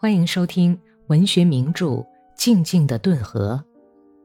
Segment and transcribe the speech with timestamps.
[0.00, 1.86] 欢迎收听文学名著
[2.36, 3.60] 《静静的顿河》，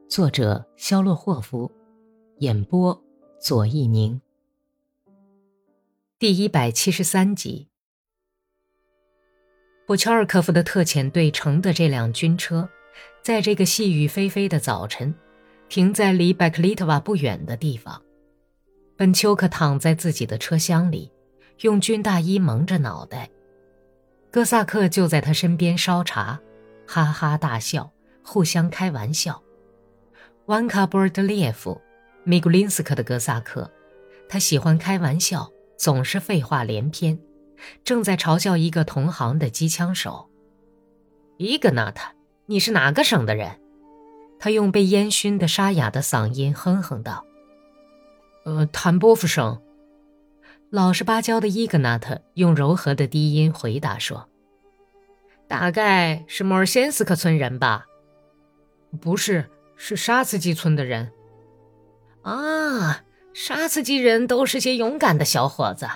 [0.08, 1.68] 作者肖洛霍夫，
[2.38, 2.96] 演播
[3.40, 4.20] 左一宁。
[6.16, 7.66] 第一百七十三集，
[9.84, 12.68] 布乔尔科夫的特遣队乘的这辆军车，
[13.20, 15.12] 在这个细雨霏霏的早晨，
[15.68, 18.00] 停在离拜克利特瓦不远的地方。
[18.96, 21.10] 本丘克躺在自己的车厢里，
[21.62, 23.28] 用军大衣蒙着脑袋。
[24.34, 26.40] 哥萨克就在他身边烧茶，
[26.88, 27.92] 哈哈大笑，
[28.24, 29.40] 互相开玩笑。
[30.46, 31.80] 万卡波尔德列夫，
[32.24, 33.70] 米古林斯克的哥萨克，
[34.28, 37.16] 他喜欢开玩笑，总是废话连篇，
[37.84, 40.28] 正在嘲笑一个同行的机枪手。
[41.36, 42.10] 伊格纳特，
[42.46, 43.60] 你是哪个省的人？
[44.40, 47.24] 他用被烟熏的沙哑的嗓音哼哼道
[48.44, 49.62] ：“呃，坦波夫省。”
[50.74, 54.28] 老实巴交的伊格纳特用柔和的低音回答说
[55.46, 57.86] ：“大概是莫尔先斯克村人吧？
[59.00, 61.12] 不是，是沙茨基村的人。
[62.22, 65.88] 啊，沙茨基人都是些勇敢的小伙子，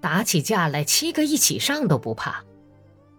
[0.00, 2.44] 打起架来七个一起上都不怕。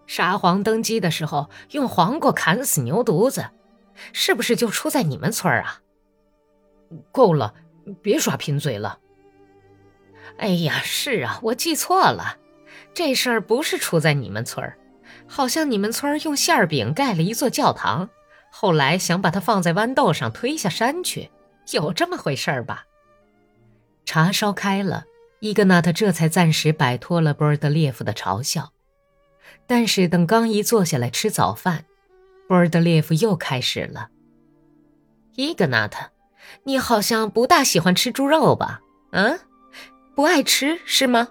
[0.07, 3.51] 沙皇登基的时候用黄瓜砍死牛犊子，
[4.11, 5.81] 是不是就出在你们村啊？
[7.11, 7.53] 够了，
[8.01, 9.01] 别耍贫嘴了。”
[10.37, 12.37] 哎呀，是啊，我记错了，
[12.93, 14.77] 这事儿不是出在你们村儿，
[15.27, 18.09] 好像你们村儿用馅饼盖了一座教堂，
[18.51, 21.31] 后来想把它放在豌豆上推下山去，
[21.71, 22.85] 有这么回事儿吧？
[24.05, 25.05] 茶烧开了，
[25.39, 28.71] 伊格纳特这才暂时摆脱了波尔德列夫的嘲笑，
[29.65, 31.85] 但是等刚一坐下来吃早饭，
[32.47, 34.09] 波尔德列夫又开始了
[35.35, 36.11] ：“伊格纳特，
[36.65, 38.81] 你好像不大喜欢吃猪肉吧？
[39.11, 39.39] 嗯？”
[40.15, 41.27] 不爱吃是吗？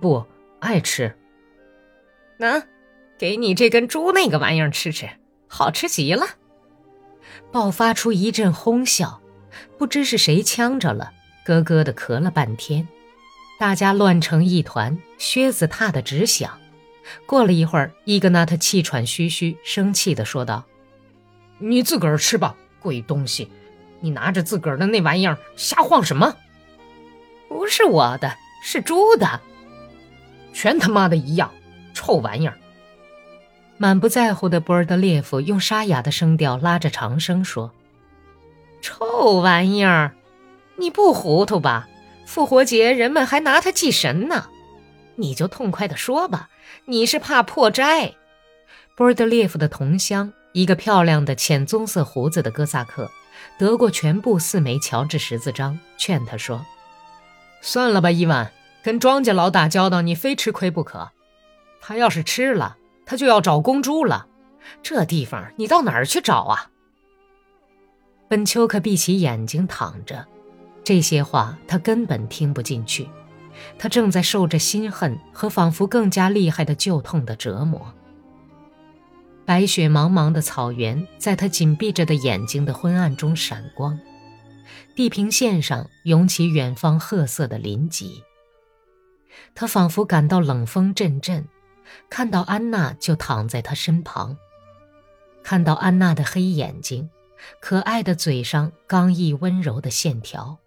[0.00, 0.26] 不
[0.60, 1.16] 爱吃。
[2.36, 2.62] 那，
[3.18, 5.08] 给你这根猪那个玩意儿吃吃，
[5.48, 6.26] 好吃极了。
[7.50, 9.22] 爆发出一阵哄笑，
[9.78, 11.12] 不知是谁呛着了，
[11.46, 12.86] 咯咯的咳了半天，
[13.58, 16.58] 大家乱成一团，靴子踏得直响。
[17.24, 20.64] 过了一会儿，伊格纳特气喘吁吁，生气的说道
[21.58, 23.50] ：“你自个儿吃吧，鬼东西！
[24.00, 26.36] 你拿着自个儿的那玩意儿瞎晃什么？”
[27.52, 29.40] 不是我的，是猪的，
[30.54, 31.52] 全他妈的一样，
[31.92, 32.58] 臭玩意儿！
[33.76, 37.70] 满不在乎的波尔德列夫用沙哑的声调拉着长声说
[38.80, 40.14] ：“臭玩意儿，
[40.76, 41.88] 你不糊涂吧？
[42.24, 44.46] 复活节人们还拿它祭神呢，
[45.16, 46.48] 你就痛快的说吧，
[46.86, 48.14] 你是怕破斋？”
[48.96, 53.10] 波尔德列夫的同乡，一个漂亮的浅棕色胡子的哥萨克，
[53.58, 56.64] 得过全部四枚乔治十字章，劝他说。
[57.64, 58.52] 算了吧，伊万，
[58.82, 61.12] 跟庄稼佬打交道，你非吃亏不可。
[61.80, 64.26] 他要是吃了，他就要找公猪了。
[64.82, 66.70] 这地方你到哪儿去找啊？
[68.28, 70.26] 本丘克闭起眼睛躺着，
[70.82, 73.08] 这些话他根本听不进去。
[73.78, 77.94] 他正在受着心恨和仿佛更加厉害的旧痛的折磨。
[79.44, 83.98] 白雪茫茫的草原在他紧闭着的眼睛的昏暗中闪光。
[84.94, 88.22] 地平线上涌起远方褐色的林脊。
[89.54, 91.46] 他仿佛感到冷风阵阵，
[92.10, 94.36] 看到安娜就躺在他身旁，
[95.42, 97.08] 看到安娜的黑眼睛，
[97.60, 100.58] 可爱的嘴上刚毅温柔的线条，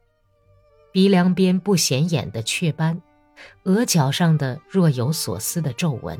[0.92, 3.02] 鼻梁边不显眼的雀斑，
[3.64, 6.20] 额角上的若有所思的皱纹。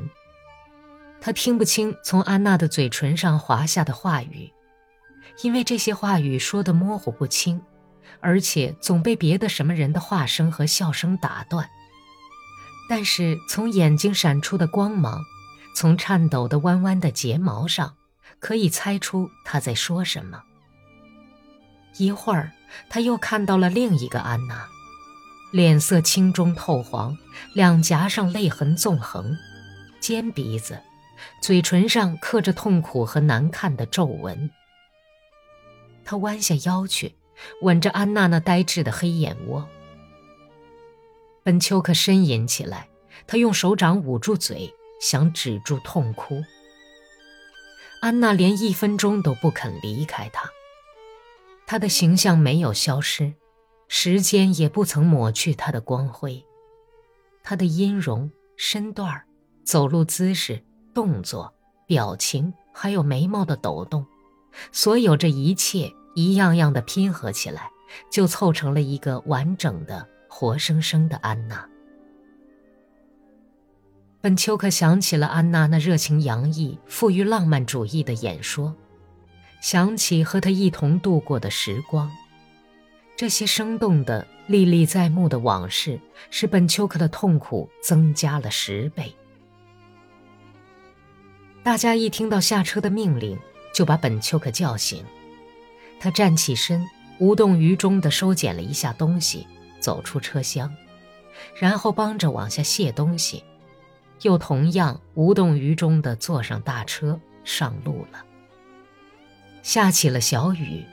[1.20, 4.52] 他听不清从安娜的嘴唇上滑下的话语，
[5.42, 7.60] 因为这些话语说的模糊不清。
[8.20, 11.68] 而且总被别的什么人的话声和笑声打断。
[12.88, 15.20] 但是从眼睛闪出的光芒，
[15.74, 17.96] 从颤抖的弯弯的睫毛上，
[18.38, 20.42] 可以猜出他在说什么。
[21.98, 22.52] 一会儿，
[22.88, 24.68] 他又看到了另一个安娜，
[25.52, 27.16] 脸色青中透黄，
[27.54, 29.36] 两颊上泪痕纵横，
[29.98, 30.80] 尖鼻子，
[31.42, 34.50] 嘴唇上刻着痛苦和难看的皱纹。
[36.04, 37.16] 他弯下腰去。
[37.62, 39.68] 吻着安娜那呆滞的黑眼窝，
[41.42, 42.88] 本丘克呻吟起来。
[43.26, 46.44] 他用手掌捂住嘴，想止住痛哭。
[48.02, 50.50] 安娜连一分钟都不肯离开他。
[51.66, 53.32] 他的形象没有消失，
[53.88, 56.44] 时间也不曾抹去他的光辉。
[57.42, 59.24] 他的音容、身段、
[59.64, 60.62] 走路姿势、
[60.94, 61.54] 动作、
[61.86, 64.06] 表情，还有眉毛的抖动，
[64.72, 65.90] 所有这一切。
[66.16, 67.70] 一样样的拼合起来，
[68.10, 71.68] 就凑成了一个完整的、活生生的安娜。
[74.22, 78.74] 本丘克想起了安娜那热情洋溢、富于浪漫主义的演说，
[79.60, 82.10] 想起和她一同度过的时光。
[83.14, 89.14] 这些生动的、历历在目的往事，使本丘克的痛苦增加了十倍。
[91.62, 93.38] 大家一听到下车的命令，
[93.74, 95.04] 就把本丘克叫醒。
[95.98, 96.86] 他站起身，
[97.18, 99.46] 无动于衷地收捡了一下东西，
[99.80, 100.74] 走出车厢，
[101.58, 103.44] 然后帮着往下卸东西。
[104.22, 108.24] 又同样无动于衷地坐上大车上路了。
[109.62, 110.84] 下起了小雨，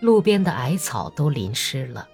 [0.00, 2.08] 路边的矮草都淋湿了。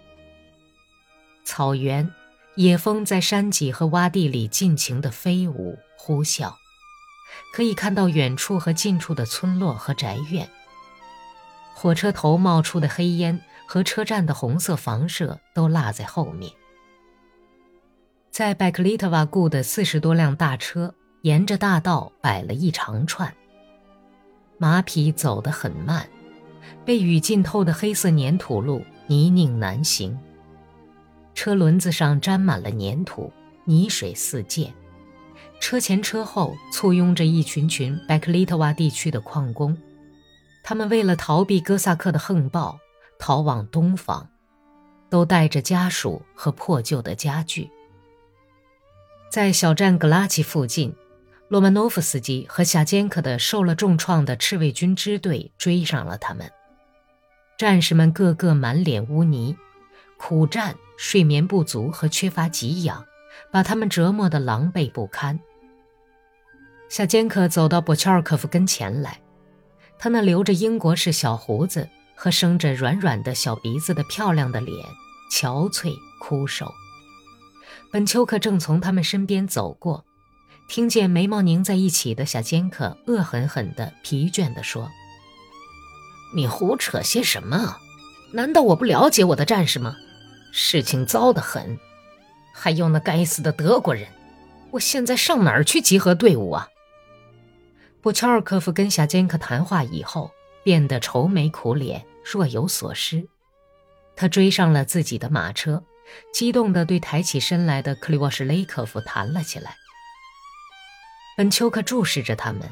[1.44, 2.10] 草原，
[2.54, 6.54] 野蜂在山脊和洼地里尽情地飞舞呼啸，
[7.52, 10.48] 可以看到远处和近处的村落和宅院。
[11.80, 16.50] 火车头冒出的黑烟和车站的红色房舍都落在后面。
[18.32, 20.92] 在拜克利特瓦雇的四十多辆大车
[21.22, 23.32] 沿着大道摆了一长串。
[24.58, 26.04] 马匹走得很慢，
[26.84, 30.19] 被雨浸透的黑色粘土路泥泞难行。
[31.32, 33.32] 车轮子上沾满了粘土，
[33.64, 34.74] 泥水四溅。
[35.60, 39.78] 车前车后簇拥着一群群拜克利特瓦地区的矿工，
[40.69, 42.79] 他们为了逃避哥萨克的横暴，
[43.19, 44.29] 逃往东方，
[45.09, 47.70] 都带着家属和破旧的家具。
[49.32, 50.94] 在小站格拉奇附近，
[51.49, 56.53] 罗曼诺夫斯基和夏坚克的受了重创的赤卫军支队追上了他们。
[57.56, 59.56] 战士们个个满脸污泥，
[60.19, 63.06] 苦战、睡眠不足和缺乏给养，
[63.50, 65.41] 把他们折磨得狼狈不堪。
[66.91, 69.19] 夏坚克走到博乔尔科夫跟前来，
[69.98, 74.86] 他那留着英国式小胡子和生着软软的小鼻子的漂亮的脸，
[75.32, 76.72] 憔悴枯瘦。
[77.90, 80.04] 本丘克正从他们身边走过，
[80.68, 84.90] 听见眉毛拧在一起的小坚克恶狠狠地、疲倦地说
[86.34, 87.78] ：“你胡扯些什么？
[88.32, 89.96] 难道我不了解我的战士吗？
[90.52, 91.78] 事情糟得很，
[92.54, 94.08] 还有那该死的德国人！
[94.72, 96.68] 我现在上哪儿去集合队伍啊？”
[98.00, 100.30] 布乔尔科夫跟夏坚克谈话以后，
[100.62, 103.28] 变得愁眉苦脸、若有所失。
[104.16, 105.82] 他追上了自己的马车。
[106.32, 109.76] 激动地对抬起身来的克里沃什雷科夫谈了起来。
[111.36, 112.62] 本丘克注视着他们，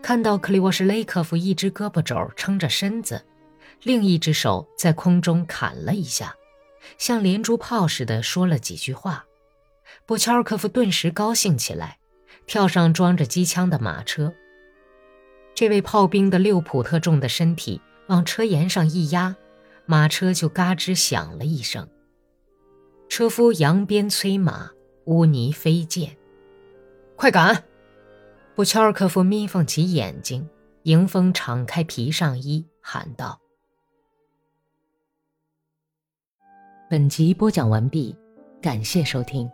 [0.00, 3.26] 看到克里沃什雷科夫一只胳膊肘撑着身子，
[3.82, 6.36] 另一只手在空中砍了一下，
[6.98, 9.24] 像连珠炮似的说了几句话。
[10.06, 11.98] 布乔尔科夫顿时高兴起来，
[12.46, 14.32] 跳上装着机枪的马车。
[15.58, 19.34] 这位炮兵的六普特重的身体往车沿上一压，
[19.86, 21.88] 马车就嘎吱响了一声。
[23.08, 24.70] 车夫扬鞭催马，
[25.06, 26.16] 污泥飞溅。
[27.16, 27.64] 快赶！
[28.54, 30.48] 布乔尔科夫眯缝起眼睛，
[30.84, 33.40] 迎风敞开皮上衣，喊道
[36.88, 38.16] ：“本集播讲完毕，
[38.62, 39.50] 感谢收听。”